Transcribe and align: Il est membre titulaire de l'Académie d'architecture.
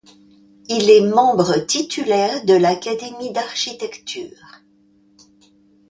Il 0.67 0.89
est 0.89 1.07
membre 1.07 1.57
titulaire 1.59 2.43
de 2.45 2.55
l'Académie 2.55 3.31
d'architecture. 3.31 4.59